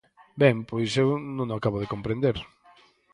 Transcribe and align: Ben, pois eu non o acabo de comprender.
Ben, 0.41 0.55
pois 0.69 0.91
eu 1.03 1.09
non 1.37 1.47
o 1.53 1.57
acabo 1.57 1.77
de 1.81 1.91
comprender. 1.93 2.37